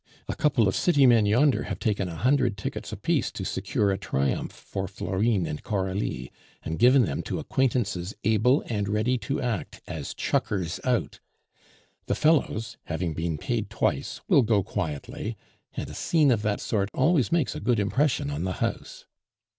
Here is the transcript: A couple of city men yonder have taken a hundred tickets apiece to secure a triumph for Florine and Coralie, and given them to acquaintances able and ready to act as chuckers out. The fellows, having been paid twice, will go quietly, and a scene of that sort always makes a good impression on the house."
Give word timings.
A 0.27 0.35
couple 0.35 0.67
of 0.67 0.75
city 0.75 1.05
men 1.05 1.27
yonder 1.27 1.65
have 1.65 1.77
taken 1.77 2.09
a 2.09 2.15
hundred 2.15 2.57
tickets 2.57 2.91
apiece 2.91 3.29
to 3.33 3.45
secure 3.45 3.91
a 3.91 3.99
triumph 3.99 4.51
for 4.51 4.87
Florine 4.87 5.45
and 5.45 5.61
Coralie, 5.61 6.31
and 6.63 6.79
given 6.79 7.05
them 7.05 7.21
to 7.21 7.37
acquaintances 7.37 8.15
able 8.23 8.63
and 8.65 8.89
ready 8.89 9.19
to 9.19 9.39
act 9.39 9.79
as 9.87 10.15
chuckers 10.15 10.79
out. 10.83 11.19
The 12.07 12.15
fellows, 12.15 12.77
having 12.85 13.13
been 13.13 13.37
paid 13.37 13.69
twice, 13.69 14.21
will 14.27 14.41
go 14.41 14.63
quietly, 14.63 15.37
and 15.75 15.87
a 15.87 15.93
scene 15.93 16.31
of 16.31 16.41
that 16.41 16.61
sort 16.61 16.89
always 16.95 17.31
makes 17.31 17.53
a 17.53 17.59
good 17.59 17.79
impression 17.79 18.31
on 18.31 18.43
the 18.43 18.53
house." 18.53 19.05